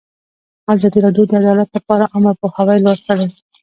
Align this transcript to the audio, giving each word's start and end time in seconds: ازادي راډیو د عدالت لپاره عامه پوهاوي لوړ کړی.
ازادي 0.73 0.99
راډیو 1.05 1.23
د 1.29 1.31
عدالت 1.41 1.69
لپاره 1.77 2.09
عامه 2.13 2.31
پوهاوي 2.39 2.77
لوړ 2.85 2.97
کړی. 3.07 3.27